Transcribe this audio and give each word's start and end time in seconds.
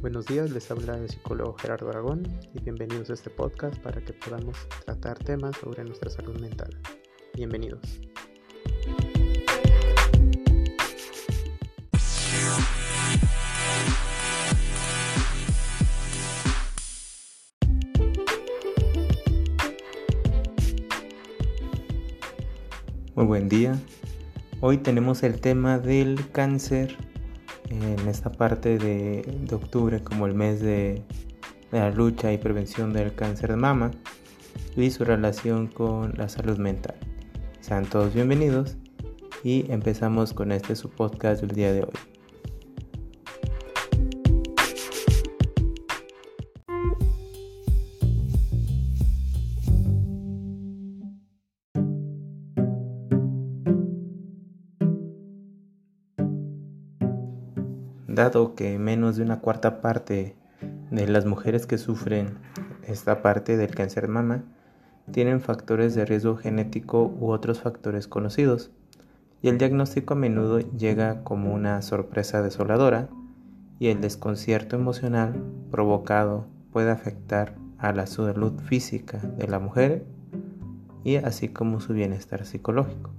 Buenos 0.00 0.24
días, 0.24 0.50
les 0.50 0.70
habla 0.70 0.96
el 0.96 1.10
psicólogo 1.10 1.58
Gerardo 1.58 1.90
Aragón 1.90 2.22
y 2.54 2.60
bienvenidos 2.60 3.10
a 3.10 3.12
este 3.12 3.28
podcast 3.28 3.76
para 3.82 4.00
que 4.00 4.14
podamos 4.14 4.56
tratar 4.86 5.18
temas 5.18 5.54
sobre 5.58 5.84
nuestra 5.84 6.08
salud 6.08 6.40
mental. 6.40 6.70
Bienvenidos. 7.34 7.82
Muy 23.14 23.26
buen 23.26 23.50
día. 23.50 23.78
Hoy 24.62 24.78
tenemos 24.78 25.22
el 25.22 25.42
tema 25.42 25.78
del 25.78 26.30
cáncer 26.32 27.09
en 27.70 28.08
esta 28.08 28.30
parte 28.30 28.78
de, 28.78 29.24
octubre 29.52 30.02
como 30.02 30.26
el 30.26 30.34
mes 30.34 30.60
de, 30.60 31.02
de, 31.72 31.78
la 31.78 31.90
lucha 31.90 32.32
y 32.32 32.38
prevención 32.38 32.92
del 32.92 33.14
cáncer 33.14 33.50
de 33.50 33.56
mama 33.56 33.90
y 34.76 34.90
su 34.90 35.04
relación 35.04 35.68
con 35.68 36.14
la 36.16 36.28
salud 36.28 36.58
mental. 36.58 36.96
Sean 37.60 37.86
todos 37.86 38.12
bienvenidos 38.12 38.76
y 39.44 39.70
empezamos 39.70 40.32
con 40.32 40.52
este 40.52 40.76
su 40.76 40.90
podcast 40.90 41.42
del 41.42 41.54
día 41.54 41.72
de 41.72 41.84
hoy. 41.84 42.09
Dado 58.14 58.56
que 58.56 58.78
menos 58.78 59.16
de 59.16 59.22
una 59.22 59.40
cuarta 59.40 59.80
parte 59.80 60.34
de 60.90 61.06
las 61.06 61.26
mujeres 61.26 61.66
que 61.66 61.78
sufren 61.78 62.38
esta 62.86 63.22
parte 63.22 63.56
del 63.56 63.72
cáncer 63.74 64.08
mama 64.08 64.42
tienen 65.12 65.40
factores 65.40 65.94
de 65.94 66.04
riesgo 66.04 66.36
genético 66.36 67.04
u 67.20 67.30
otros 67.30 67.60
factores 67.60 68.08
conocidos, 68.08 68.72
y 69.42 69.48
el 69.48 69.58
diagnóstico 69.58 70.14
a 70.14 70.16
menudo 70.16 70.58
llega 70.58 71.22
como 71.22 71.54
una 71.54 71.82
sorpresa 71.82 72.42
desoladora 72.42 73.08
y 73.78 73.88
el 73.88 74.00
desconcierto 74.00 74.76
emocional 74.76 75.42
provocado 75.70 76.46
puede 76.72 76.90
afectar 76.90 77.54
a 77.78 77.92
la 77.92 78.06
salud 78.06 78.60
física 78.60 79.18
de 79.18 79.48
la 79.48 79.58
mujer 79.58 80.04
y 81.02 81.16
así 81.16 81.48
como 81.48 81.80
su 81.80 81.94
bienestar 81.94 82.44
psicológico. 82.44 83.10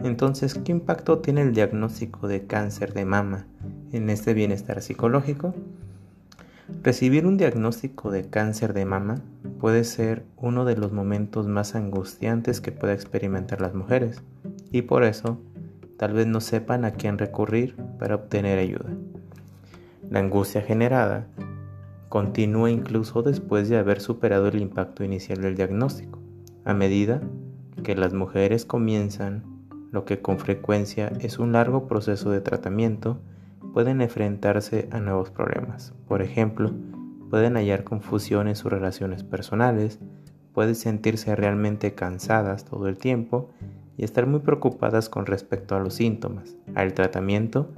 Entonces, 0.00 0.54
¿qué 0.54 0.72
impacto 0.72 1.20
tiene 1.20 1.42
el 1.42 1.54
diagnóstico 1.54 2.28
de 2.28 2.46
cáncer 2.46 2.92
de 2.92 3.04
mama 3.04 3.46
en 3.92 4.10
este 4.10 4.34
bienestar 4.34 4.82
psicológico. 4.82 5.54
Recibir 6.82 7.26
un 7.26 7.36
diagnóstico 7.36 8.10
de 8.10 8.28
cáncer 8.28 8.72
de 8.72 8.86
mama 8.86 9.22
puede 9.60 9.84
ser 9.84 10.24
uno 10.36 10.64
de 10.64 10.76
los 10.76 10.92
momentos 10.92 11.46
más 11.46 11.74
angustiantes 11.74 12.60
que 12.60 12.72
pueda 12.72 12.94
experimentar 12.94 13.60
las 13.60 13.74
mujeres 13.74 14.22
y 14.70 14.82
por 14.82 15.04
eso 15.04 15.38
tal 15.98 16.14
vez 16.14 16.26
no 16.26 16.40
sepan 16.40 16.84
a 16.84 16.92
quién 16.92 17.18
recurrir 17.18 17.76
para 17.98 18.14
obtener 18.14 18.58
ayuda. 18.58 18.90
La 20.10 20.20
angustia 20.20 20.62
generada 20.62 21.26
continúa 22.08 22.70
incluso 22.70 23.22
después 23.22 23.68
de 23.68 23.78
haber 23.78 24.00
superado 24.00 24.48
el 24.48 24.60
impacto 24.60 25.04
inicial 25.04 25.40
del 25.40 25.54
diagnóstico, 25.54 26.18
a 26.64 26.74
medida 26.74 27.22
que 27.82 27.94
las 27.94 28.12
mujeres 28.14 28.64
comienzan 28.64 29.44
lo 29.90 30.04
que 30.04 30.20
con 30.20 30.38
frecuencia 30.38 31.12
es 31.20 31.38
un 31.38 31.52
largo 31.52 31.86
proceso 31.86 32.30
de 32.30 32.40
tratamiento 32.40 33.20
pueden 33.72 34.00
enfrentarse 34.00 34.88
a 34.92 35.00
nuevos 35.00 35.30
problemas. 35.30 35.94
Por 36.06 36.22
ejemplo, 36.22 36.70
pueden 37.30 37.54
hallar 37.56 37.84
confusión 37.84 38.48
en 38.48 38.56
sus 38.56 38.70
relaciones 38.70 39.24
personales, 39.24 39.98
pueden 40.52 40.74
sentirse 40.74 41.34
realmente 41.34 41.94
cansadas 41.94 42.64
todo 42.64 42.88
el 42.88 42.98
tiempo 42.98 43.50
y 43.96 44.04
estar 44.04 44.26
muy 44.26 44.40
preocupadas 44.40 45.08
con 45.08 45.26
respecto 45.26 45.74
a 45.74 45.80
los 45.80 45.94
síntomas, 45.94 46.56
al 46.74 46.92
tratamiento 46.92 47.72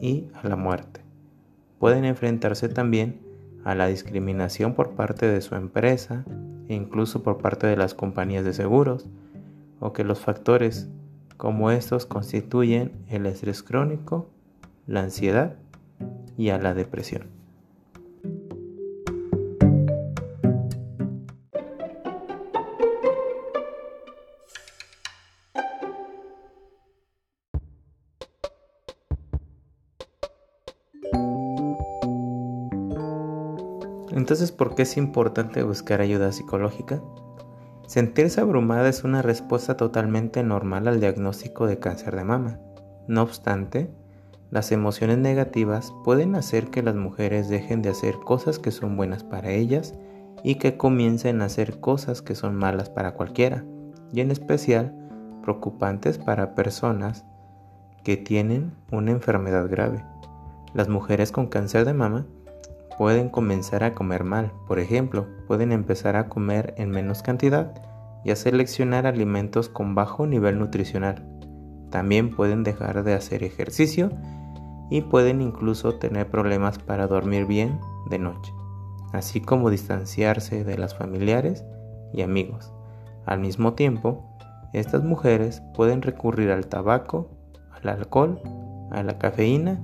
y 0.00 0.28
a 0.34 0.48
la 0.48 0.56
muerte. 0.56 1.02
Pueden 1.78 2.04
enfrentarse 2.04 2.68
también 2.68 3.20
a 3.64 3.74
la 3.74 3.86
discriminación 3.86 4.74
por 4.74 4.90
parte 4.92 5.26
de 5.26 5.40
su 5.42 5.54
empresa 5.54 6.24
e 6.68 6.74
incluso 6.74 7.22
por 7.22 7.38
parte 7.38 7.66
de 7.66 7.76
las 7.76 7.94
compañías 7.94 8.44
de 8.44 8.54
seguros, 8.54 9.06
o 9.80 9.92
que 9.92 10.04
los 10.04 10.20
factores 10.20 10.88
como 11.36 11.70
estos 11.70 12.04
constituyen 12.04 12.92
el 13.08 13.26
estrés 13.26 13.62
crónico 13.62 14.30
la 14.88 15.02
ansiedad 15.02 15.54
y 16.38 16.48
a 16.48 16.58
la 16.58 16.72
depresión. 16.72 17.28
Entonces, 34.10 34.52
¿por 34.52 34.74
qué 34.74 34.82
es 34.82 34.96
importante 34.96 35.62
buscar 35.62 36.00
ayuda 36.00 36.32
psicológica? 36.32 37.02
Sentirse 37.86 38.40
abrumada 38.40 38.88
es 38.88 39.04
una 39.04 39.22
respuesta 39.22 39.76
totalmente 39.76 40.42
normal 40.42 40.88
al 40.88 41.00
diagnóstico 41.00 41.66
de 41.66 41.78
cáncer 41.78 42.16
de 42.16 42.24
mama. 42.24 42.58
No 43.06 43.22
obstante, 43.22 43.90
las 44.50 44.72
emociones 44.72 45.18
negativas 45.18 45.92
pueden 46.04 46.34
hacer 46.34 46.68
que 46.70 46.82
las 46.82 46.94
mujeres 46.94 47.48
dejen 47.48 47.82
de 47.82 47.90
hacer 47.90 48.14
cosas 48.18 48.58
que 48.58 48.70
son 48.70 48.96
buenas 48.96 49.22
para 49.22 49.50
ellas 49.50 49.94
y 50.42 50.54
que 50.54 50.76
comiencen 50.76 51.42
a 51.42 51.46
hacer 51.46 51.80
cosas 51.80 52.22
que 52.22 52.34
son 52.34 52.54
malas 52.54 52.88
para 52.88 53.12
cualquiera, 53.12 53.64
y 54.12 54.20
en 54.20 54.30
especial 54.30 54.94
preocupantes 55.42 56.18
para 56.18 56.54
personas 56.54 57.24
que 58.04 58.16
tienen 58.16 58.72
una 58.90 59.10
enfermedad 59.10 59.68
grave. 59.68 60.02
Las 60.72 60.88
mujeres 60.88 61.32
con 61.32 61.48
cáncer 61.48 61.84
de 61.84 61.92
mama 61.92 62.26
pueden 62.96 63.28
comenzar 63.28 63.84
a 63.84 63.94
comer 63.94 64.24
mal, 64.24 64.52
por 64.66 64.78
ejemplo, 64.78 65.26
pueden 65.46 65.72
empezar 65.72 66.16
a 66.16 66.28
comer 66.28 66.74
en 66.78 66.90
menos 66.90 67.22
cantidad 67.22 67.74
y 68.24 68.30
a 68.30 68.36
seleccionar 68.36 69.06
alimentos 69.06 69.68
con 69.68 69.94
bajo 69.94 70.26
nivel 70.26 70.58
nutricional. 70.58 71.26
También 71.90 72.34
pueden 72.34 72.64
dejar 72.64 73.02
de 73.04 73.14
hacer 73.14 73.42
ejercicio 73.44 74.10
y 74.90 75.02
pueden 75.02 75.40
incluso 75.40 75.94
tener 75.94 76.30
problemas 76.30 76.78
para 76.78 77.06
dormir 77.06 77.46
bien 77.46 77.80
de 78.10 78.18
noche, 78.18 78.52
así 79.12 79.40
como 79.40 79.70
distanciarse 79.70 80.64
de 80.64 80.78
las 80.78 80.96
familiares 80.96 81.64
y 82.12 82.22
amigos. 82.22 82.72
Al 83.26 83.40
mismo 83.40 83.74
tiempo, 83.74 84.24
estas 84.72 85.04
mujeres 85.04 85.62
pueden 85.74 86.02
recurrir 86.02 86.50
al 86.50 86.66
tabaco, 86.66 87.30
al 87.70 87.88
alcohol, 87.88 88.40
a 88.90 89.02
la 89.02 89.18
cafeína 89.18 89.80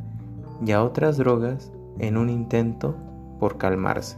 y 0.65 0.73
a 0.73 0.83
otras 0.83 1.17
drogas 1.17 1.73
en 1.99 2.17
un 2.17 2.31
intento 2.31 2.97
por 3.39 3.59
calmarse. 3.59 4.17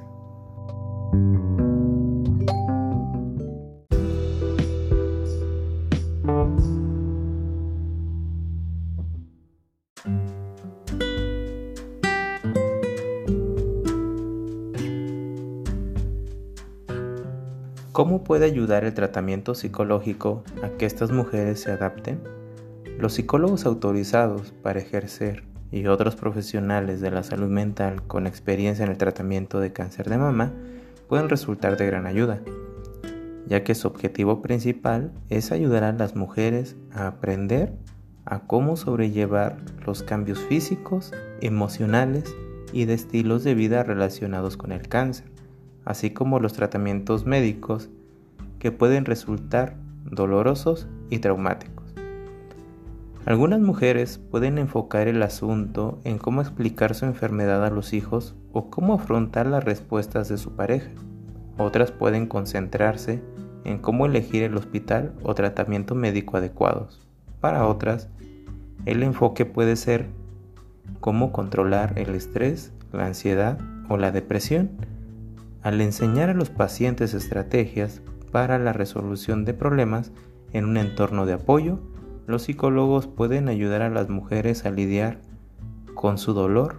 ¿Cómo 17.97 18.25
puede 18.25 18.45
ayudar 18.45 18.85
el 18.85 18.93
tratamiento 18.93 19.55
psicológico 19.55 20.45
a 20.63 20.69
que 20.69 20.85
estas 20.85 21.13
mujeres 21.13 21.63
se 21.63 21.71
adapten? 21.71 22.21
Los 22.99 23.15
psicólogos 23.15 23.65
autorizados 23.65 24.53
para 24.63 24.81
ejercer 24.81 25.45
y 25.73 25.87
otros 25.87 26.15
profesionales 26.15 27.01
de 27.01 27.11
la 27.11 27.23
salud 27.23 27.49
mental 27.49 28.07
con 28.07 28.27
experiencia 28.27 28.85
en 28.85 28.91
el 28.91 28.99
tratamiento 28.99 29.61
de 29.61 29.73
cáncer 29.73 30.11
de 30.11 30.19
mama 30.19 30.53
pueden 31.09 31.31
resultar 31.31 31.79
de 31.79 31.87
gran 31.87 32.07
ayuda, 32.07 32.43
ya 33.47 33.65
que 33.65 33.75
su 33.75 33.89
objetivo 33.89 34.43
principal 34.43 35.11
es 35.31 35.51
ayudar 35.51 35.83
a 35.83 35.93
las 35.93 36.17
mujeres 36.17 36.77
a 36.93 37.07
aprender 37.07 37.73
a 38.27 38.41
cómo 38.41 38.77
sobrellevar 38.77 39.57
los 39.87 40.03
cambios 40.03 40.39
físicos, 40.41 41.15
emocionales 41.41 42.25
y 42.75 42.85
de 42.85 42.93
estilos 42.93 43.43
de 43.43 43.55
vida 43.55 43.85
relacionados 43.85 44.59
con 44.59 44.73
el 44.73 44.87
cáncer 44.87 45.36
así 45.87 46.11
como 46.11 46.39
los 46.39 46.53
tratamientos 46.53 47.25
médicos 47.25 47.89
que 48.59 48.73
pueden 48.73 49.07
resultar 49.07 49.77
dolorosos 50.05 50.87
y 51.09 51.21
traumáticos. 51.21 51.95
Algunas 53.25 53.61
mujeres 53.61 54.19
pueden 54.31 54.59
enfocar 54.59 55.09
el 55.09 55.23
asunto 55.23 55.99
en 56.05 56.19
cómo 56.19 56.43
explicar 56.43 56.95
su 56.95 57.07
enfermedad 57.07 57.65
a 57.65 57.71
los 57.71 57.95
hijos 57.95 58.37
o 58.53 58.69
cómo 58.69 58.93
afrontar 58.93 59.47
las 59.47 59.65
respuestas 59.65 60.29
de 60.29 60.37
su 60.37 60.55
pareja. 60.55 60.91
Otras 61.57 61.91
pueden 61.91 62.27
concentrarse 62.27 63.23
en 63.65 63.79
cómo 63.79 64.07
elegir 64.07 64.43
el 64.43 64.57
hospital 64.57 65.15
o 65.23 65.35
tratamiento 65.35 65.95
médico 65.95 66.37
adecuados. 66.37 67.09
Para 67.41 67.67
otras, 67.67 68.09
el 68.85 69.03
enfoque 69.03 69.45
puede 69.45 69.75
ser 69.75 70.07
cómo 71.01 71.33
controlar 71.33 71.99
el 71.99 72.15
estrés 72.15 72.73
la 72.93 73.07
ansiedad 73.07 73.59
o 73.89 73.97
la 73.97 74.11
depresión. 74.11 74.71
Al 75.67 75.81
enseñar 75.81 76.31
a 76.31 76.35
los 76.35 76.49
pacientes 76.49 77.13
estrategias 77.13 78.01
para 78.31 78.57
la 78.61 78.73
resolución 78.73 79.45
de 79.45 79.53
problemas 79.53 80.13
en 80.53 80.65
un 80.65 80.77
entorno 80.77 81.27
de 81.27 81.33
apoyo, 81.33 81.81
los 82.29 82.45
psicólogos 82.45 83.09
pueden 83.09 83.49
ayudar 83.49 83.83
a 83.83 83.91
las 83.91 84.09
mujeres 84.09 84.65
a 84.65 84.71
lidiar 84.71 85.19
con 85.93 86.19
su 86.19 86.35
dolor, 86.35 86.77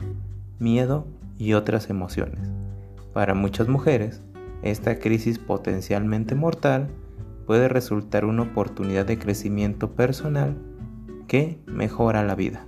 miedo 0.57 1.06
y 1.38 1.51
otras 1.51 1.89
emociones. 1.89 2.50
Para 3.12 3.34
muchas 3.34 3.68
mujeres, 3.68 4.22
esta 4.62 5.00
crisis 5.00 5.38
potencialmente 5.38 6.34
mortal 6.36 6.88
puede 7.45 7.68
resultar 7.68 8.24
una 8.24 8.44
oportunidad 8.44 9.06
de 9.06 9.19
crecimiento 9.19 9.95
personal 9.95 10.56
que 11.28 11.60
mejora 11.66 12.24
la 12.24 12.36
vida. 12.36 12.66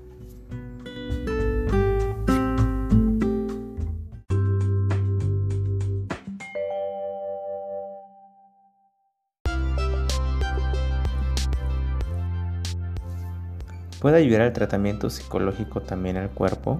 ¿Puede 14.00 14.18
ayudar 14.18 14.42
el 14.42 14.54
tratamiento 14.54 15.10
psicológico 15.10 15.82
también 15.82 16.16
al 16.16 16.30
cuerpo? 16.30 16.80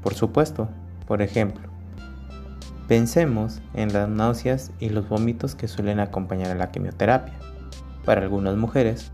Por 0.00 0.14
supuesto. 0.14 0.68
Por 1.08 1.22
ejemplo, 1.22 1.68
pensemos 2.86 3.60
en 3.74 3.92
las 3.92 4.08
náuseas 4.08 4.70
y 4.78 4.90
los 4.90 5.08
vómitos 5.08 5.56
que 5.56 5.66
suelen 5.66 5.98
acompañar 5.98 6.52
a 6.52 6.54
la 6.54 6.70
quimioterapia. 6.70 7.34
Para 8.04 8.22
algunas 8.22 8.56
mujeres, 8.56 9.10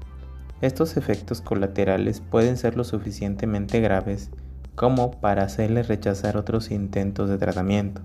estos 0.61 0.99
efectos 0.99 1.41
colaterales 1.41 2.21
pueden 2.21 2.59
ser 2.59 2.77
lo 2.77 2.85
suficientemente 2.85 3.81
graves 3.81 4.31
como 4.75 5.11
para 5.11 5.45
hacerles 5.45 5.89
rechazar 5.89 6.37
otros 6.37 6.71
intentos 6.71 7.31
de 7.31 7.39
tratamiento. 7.39 8.03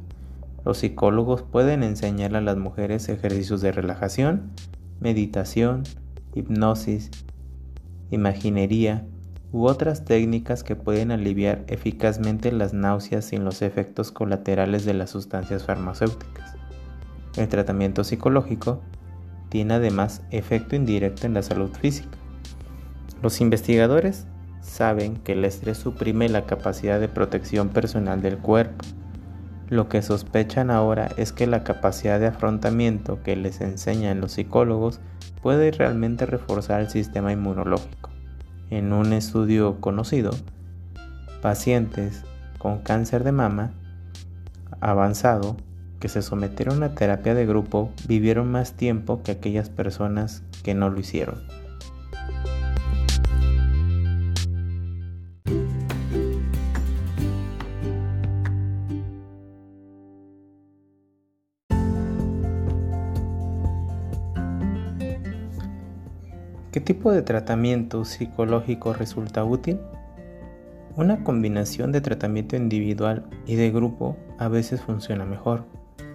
Los 0.63 0.77
psicólogos 0.77 1.41
pueden 1.41 1.83
enseñar 1.83 2.33
a 2.37 2.41
las 2.41 2.55
mujeres 2.55 3.09
ejercicios 3.09 3.59
de 3.59 3.73
relajación, 3.73 4.51
meditación, 5.01 5.83
hipnosis 6.33 7.11
imaginería 8.11 9.05
u 9.51 9.65
otras 9.65 10.05
técnicas 10.05 10.63
que 10.63 10.75
pueden 10.75 11.11
aliviar 11.11 11.63
eficazmente 11.67 12.51
las 12.51 12.73
náuseas 12.73 13.25
sin 13.25 13.43
los 13.43 13.61
efectos 13.61 14.11
colaterales 14.11 14.85
de 14.85 14.93
las 14.93 15.09
sustancias 15.09 15.63
farmacéuticas. 15.63 16.55
El 17.35 17.47
tratamiento 17.47 18.03
psicológico 18.03 18.81
tiene 19.49 19.73
además 19.75 20.21
efecto 20.31 20.75
indirecto 20.75 21.25
en 21.27 21.33
la 21.33 21.41
salud 21.41 21.71
física. 21.71 22.17
Los 23.21 23.41
investigadores 23.41 24.25
saben 24.61 25.15
que 25.17 25.33
el 25.33 25.43
estrés 25.43 25.77
suprime 25.77 26.29
la 26.29 26.45
capacidad 26.45 26.99
de 26.99 27.07
protección 27.07 27.69
personal 27.69 28.21
del 28.21 28.37
cuerpo. 28.37 28.85
Lo 29.71 29.87
que 29.87 30.01
sospechan 30.01 30.69
ahora 30.69 31.11
es 31.15 31.31
que 31.31 31.47
la 31.47 31.63
capacidad 31.63 32.19
de 32.19 32.27
afrontamiento 32.27 33.23
que 33.23 33.37
les 33.37 33.61
enseñan 33.61 34.19
los 34.19 34.33
psicólogos 34.33 34.99
puede 35.41 35.71
realmente 35.71 36.25
reforzar 36.25 36.81
el 36.81 36.89
sistema 36.89 37.31
inmunológico. 37.31 38.09
En 38.69 38.91
un 38.91 39.13
estudio 39.13 39.79
conocido, 39.79 40.31
pacientes 41.41 42.25
con 42.57 42.79
cáncer 42.79 43.23
de 43.23 43.31
mama 43.31 43.71
avanzado 44.81 45.55
que 46.01 46.09
se 46.09 46.21
sometieron 46.21 46.83
a 46.83 46.93
terapia 46.93 47.33
de 47.33 47.45
grupo 47.45 47.93
vivieron 48.09 48.51
más 48.51 48.73
tiempo 48.73 49.23
que 49.23 49.31
aquellas 49.31 49.69
personas 49.69 50.43
que 50.63 50.73
no 50.73 50.89
lo 50.89 50.99
hicieron. 50.99 51.60
¿Qué 66.71 66.79
tipo 66.79 67.11
de 67.11 67.21
tratamiento 67.21 68.05
psicológico 68.05 68.93
resulta 68.93 69.43
útil? 69.43 69.81
Una 70.95 71.21
combinación 71.21 71.91
de 71.91 71.99
tratamiento 71.99 72.55
individual 72.55 73.25
y 73.45 73.55
de 73.55 73.71
grupo 73.71 74.15
a 74.37 74.47
veces 74.47 74.79
funciona 74.79 75.25
mejor. 75.25 75.65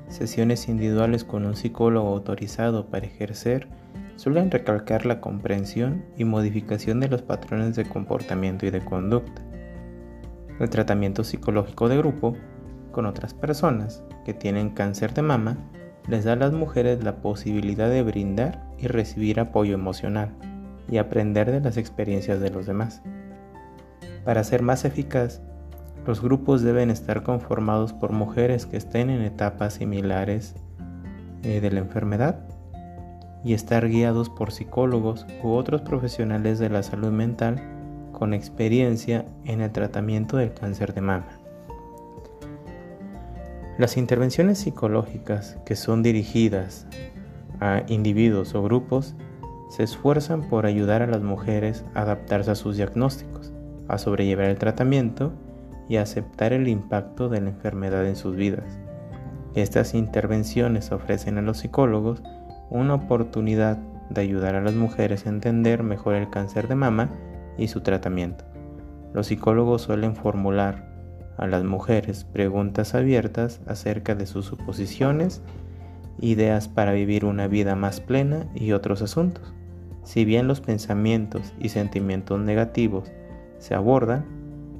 Sesiones 0.08 0.66
individuales 0.70 1.24
con 1.24 1.44
un 1.44 1.56
psicólogo 1.56 2.08
autorizado 2.08 2.86
para 2.86 3.04
ejercer 3.04 3.68
suelen 4.16 4.50
recalcar 4.50 5.04
la 5.04 5.20
comprensión 5.20 6.06
y 6.16 6.24
modificación 6.24 7.00
de 7.00 7.10
los 7.10 7.20
patrones 7.20 7.76
de 7.76 7.84
comportamiento 7.84 8.64
y 8.64 8.70
de 8.70 8.82
conducta. 8.82 9.42
El 10.58 10.70
tratamiento 10.70 11.22
psicológico 11.22 11.90
de 11.90 11.98
grupo 11.98 12.34
con 12.92 13.04
otras 13.04 13.34
personas 13.34 14.02
que 14.24 14.32
tienen 14.32 14.70
cáncer 14.70 15.12
de 15.12 15.20
mama 15.20 15.58
les 16.08 16.24
da 16.24 16.32
a 16.32 16.36
las 16.36 16.54
mujeres 16.54 17.04
la 17.04 17.16
posibilidad 17.16 17.90
de 17.90 18.02
brindar 18.02 18.65
y 18.78 18.86
recibir 18.86 19.40
apoyo 19.40 19.74
emocional 19.74 20.30
y 20.88 20.98
aprender 20.98 21.50
de 21.50 21.60
las 21.60 21.76
experiencias 21.76 22.40
de 22.40 22.50
los 22.50 22.66
demás. 22.66 23.02
Para 24.24 24.44
ser 24.44 24.62
más 24.62 24.84
eficaz, 24.84 25.40
los 26.06 26.20
grupos 26.20 26.62
deben 26.62 26.90
estar 26.90 27.22
conformados 27.22 27.92
por 27.92 28.12
mujeres 28.12 28.66
que 28.66 28.76
estén 28.76 29.10
en 29.10 29.22
etapas 29.22 29.74
similares 29.74 30.54
eh, 31.42 31.60
de 31.60 31.70
la 31.70 31.80
enfermedad 31.80 32.40
y 33.44 33.54
estar 33.54 33.88
guiados 33.88 34.30
por 34.30 34.52
psicólogos 34.52 35.26
u 35.42 35.50
otros 35.50 35.82
profesionales 35.82 36.58
de 36.58 36.70
la 36.70 36.82
salud 36.82 37.10
mental 37.10 37.60
con 38.12 38.34
experiencia 38.34 39.26
en 39.44 39.60
el 39.60 39.70
tratamiento 39.72 40.36
del 40.36 40.54
cáncer 40.54 40.94
de 40.94 41.00
mama. 41.00 41.28
Las 43.78 43.96
intervenciones 43.96 44.58
psicológicas 44.58 45.58
que 45.66 45.76
son 45.76 46.02
dirigidas 46.02 46.86
a 47.60 47.82
individuos 47.88 48.54
o 48.54 48.62
grupos 48.62 49.14
se 49.68 49.82
esfuerzan 49.82 50.48
por 50.48 50.66
ayudar 50.66 51.02
a 51.02 51.06
las 51.06 51.22
mujeres 51.22 51.84
a 51.94 52.02
adaptarse 52.02 52.50
a 52.50 52.54
sus 52.54 52.76
diagnósticos, 52.76 53.52
a 53.88 53.98
sobrellevar 53.98 54.46
el 54.46 54.58
tratamiento 54.58 55.32
y 55.88 55.96
a 55.96 56.02
aceptar 56.02 56.52
el 56.52 56.68
impacto 56.68 57.28
de 57.28 57.40
la 57.40 57.50
enfermedad 57.50 58.06
en 58.06 58.16
sus 58.16 58.36
vidas. 58.36 58.78
Estas 59.54 59.94
intervenciones 59.94 60.92
ofrecen 60.92 61.38
a 61.38 61.42
los 61.42 61.58
psicólogos 61.58 62.22
una 62.70 62.94
oportunidad 62.94 63.78
de 64.10 64.20
ayudar 64.20 64.54
a 64.54 64.60
las 64.60 64.74
mujeres 64.74 65.26
a 65.26 65.30
entender 65.30 65.82
mejor 65.82 66.14
el 66.14 66.30
cáncer 66.30 66.68
de 66.68 66.74
mama 66.74 67.10
y 67.56 67.68
su 67.68 67.80
tratamiento. 67.80 68.44
Los 69.12 69.28
psicólogos 69.28 69.82
suelen 69.82 70.14
formular 70.14 70.84
a 71.38 71.46
las 71.46 71.64
mujeres 71.64 72.24
preguntas 72.24 72.94
abiertas 72.94 73.60
acerca 73.66 74.14
de 74.14 74.26
sus 74.26 74.46
suposiciones, 74.46 75.42
ideas 76.20 76.68
para 76.68 76.92
vivir 76.92 77.24
una 77.24 77.48
vida 77.48 77.74
más 77.76 78.00
plena 78.00 78.46
y 78.54 78.72
otros 78.72 79.02
asuntos. 79.02 79.54
Si 80.02 80.24
bien 80.24 80.46
los 80.46 80.60
pensamientos 80.60 81.52
y 81.58 81.70
sentimientos 81.70 82.40
negativos 82.40 83.10
se 83.58 83.74
abordan, 83.74 84.24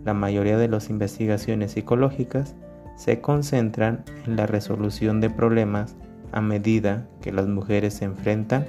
la 0.05 0.15
mayoría 0.15 0.57
de 0.57 0.69
las 0.69 0.89
investigaciones 0.89 1.73
psicológicas 1.73 2.55
se 2.97 3.21
concentran 3.21 4.05
en 4.25 4.37
la 4.37 4.47
resolución 4.47 5.21
de 5.21 5.31
problemas 5.31 5.97
a 6.33 6.41
medida 6.41 7.09
que 7.21 7.33
las 7.33 7.47
mujeres 7.49 7.95
se 7.95 8.05
enfrentan 8.05 8.67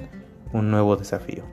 un 0.52 0.70
nuevo 0.70 0.96
desafío. 0.96 1.44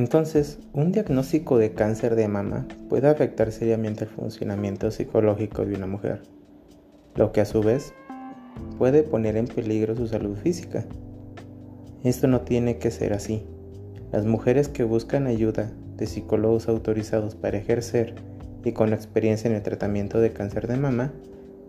Entonces, 0.00 0.58
un 0.72 0.92
diagnóstico 0.92 1.58
de 1.58 1.72
cáncer 1.72 2.16
de 2.16 2.26
mama 2.26 2.66
puede 2.88 3.06
afectar 3.06 3.52
seriamente 3.52 4.04
el 4.04 4.10
funcionamiento 4.10 4.90
psicológico 4.90 5.66
de 5.66 5.74
una 5.74 5.86
mujer, 5.86 6.22
lo 7.16 7.32
que 7.32 7.42
a 7.42 7.44
su 7.44 7.60
vez 7.60 7.92
puede 8.78 9.02
poner 9.02 9.36
en 9.36 9.46
peligro 9.46 9.94
su 9.94 10.06
salud 10.06 10.38
física. 10.38 10.86
Esto 12.02 12.28
no 12.28 12.40
tiene 12.40 12.78
que 12.78 12.90
ser 12.90 13.12
así. 13.12 13.44
Las 14.10 14.24
mujeres 14.24 14.68
que 14.68 14.84
buscan 14.84 15.26
ayuda 15.26 15.70
de 15.98 16.06
psicólogos 16.06 16.70
autorizados 16.70 17.34
para 17.34 17.58
ejercer 17.58 18.14
y 18.64 18.72
con 18.72 18.94
experiencia 18.94 19.50
en 19.50 19.56
el 19.56 19.62
tratamiento 19.62 20.18
de 20.18 20.32
cáncer 20.32 20.66
de 20.66 20.78
mama 20.78 21.12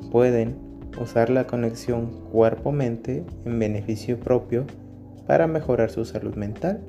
pueden 0.09 0.55
usar 1.01 1.29
la 1.29 1.47
conexión 1.47 2.11
cuerpo-mente 2.31 3.25
en 3.43 3.59
beneficio 3.59 4.17
propio 4.17 4.63
para 5.27 5.47
mejorar 5.47 5.89
su 5.89 6.05
salud 6.05 6.35
mental 6.35 6.79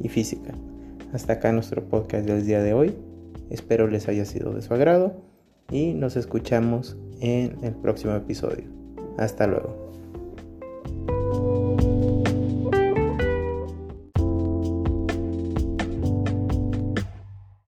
y 0.00 0.08
física. 0.08 0.54
Hasta 1.12 1.34
acá 1.34 1.52
nuestro 1.52 1.88
podcast 1.88 2.26
del 2.26 2.44
día 2.44 2.62
de 2.62 2.74
hoy. 2.74 2.94
Espero 3.50 3.86
les 3.88 4.08
haya 4.08 4.24
sido 4.24 4.52
de 4.52 4.62
su 4.62 4.74
agrado 4.74 5.14
y 5.70 5.94
nos 5.94 6.16
escuchamos 6.16 6.98
en 7.20 7.56
el 7.62 7.74
próximo 7.74 8.14
episodio. 8.14 8.64
Hasta 9.16 9.46
luego. 9.46 9.87